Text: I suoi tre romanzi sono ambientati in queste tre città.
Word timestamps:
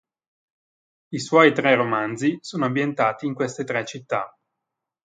I 1.11 1.19
suoi 1.19 1.53
tre 1.53 1.75
romanzi 1.75 2.39
sono 2.41 2.65
ambientati 2.65 3.27
in 3.27 3.35
queste 3.35 3.63
tre 3.63 3.85
città. 3.85 4.35